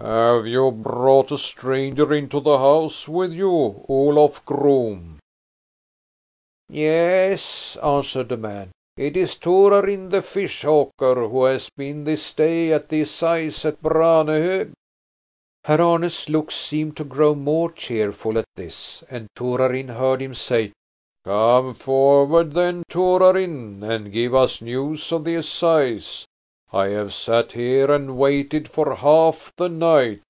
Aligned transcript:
"Have 0.00 0.46
you 0.48 0.70
brought 0.72 1.30
a 1.32 1.38
stranger 1.38 2.12
into 2.12 2.38
the 2.40 2.58
house 2.58 3.08
with 3.08 3.32
you, 3.32 3.84
Olof 3.88 4.44
groom?" 4.44 5.20
"Yes," 6.68 7.76
answered 7.82 8.28
the 8.28 8.36
man, 8.36 8.72
"it 8.98 9.16
is 9.16 9.36
Torarin 9.36 10.10
the 10.10 10.20
fish 10.20 10.62
hawker, 10.62 11.28
who 11.28 11.44
has 11.44 11.70
been 11.70 12.02
this 12.04 12.32
day 12.34 12.72
at 12.72 12.88
the 12.90 13.02
assize 13.02 13.64
at 13.64 13.80
Branehog." 13.80 14.72
Herr 15.64 15.80
Arne's 15.80 16.28
looks 16.28 16.56
seemed 16.56 16.96
to 16.98 17.04
grow 17.04 17.34
more 17.36 17.70
cheerful 17.72 18.36
at 18.36 18.46
this, 18.56 19.02
and 19.08 19.28
Torarin 19.36 19.88
heard 19.88 20.20
him 20.20 20.34
say: 20.34 20.72
"Come 21.24 21.72
forward 21.74 22.52
then, 22.52 22.82
Torarin, 22.90 23.82
and 23.84 24.12
give 24.12 24.34
us 24.34 24.60
news 24.60 25.12
of 25.12 25.24
the 25.24 25.36
assize! 25.36 26.26
I 26.72 26.88
have 26.88 27.14
sat 27.14 27.52
here 27.52 27.88
and 27.92 28.18
waited 28.18 28.66
for 28.68 28.96
half 28.96 29.52
the 29.56 29.68
night." 29.68 30.22